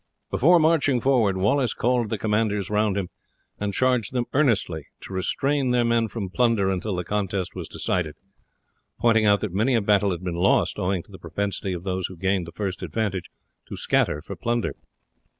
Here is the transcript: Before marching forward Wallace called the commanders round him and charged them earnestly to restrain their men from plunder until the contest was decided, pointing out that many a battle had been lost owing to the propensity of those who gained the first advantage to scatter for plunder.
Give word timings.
Before 0.31 0.57
marching 0.57 0.99
forward 0.99 1.37
Wallace 1.37 1.75
called 1.75 2.09
the 2.09 2.17
commanders 2.17 2.71
round 2.71 2.97
him 2.97 3.09
and 3.59 3.71
charged 3.71 4.13
them 4.13 4.25
earnestly 4.33 4.87
to 5.01 5.13
restrain 5.13 5.69
their 5.69 5.85
men 5.85 6.07
from 6.07 6.31
plunder 6.31 6.71
until 6.71 6.95
the 6.95 7.03
contest 7.03 7.53
was 7.53 7.67
decided, 7.67 8.15
pointing 8.99 9.25
out 9.25 9.41
that 9.41 9.53
many 9.53 9.75
a 9.75 9.79
battle 9.81 10.09
had 10.09 10.23
been 10.23 10.33
lost 10.33 10.79
owing 10.79 11.03
to 11.03 11.11
the 11.11 11.19
propensity 11.19 11.71
of 11.71 11.83
those 11.83 12.07
who 12.07 12.17
gained 12.17 12.47
the 12.47 12.51
first 12.51 12.81
advantage 12.81 13.29
to 13.67 13.77
scatter 13.77 14.23
for 14.23 14.35
plunder. 14.35 14.73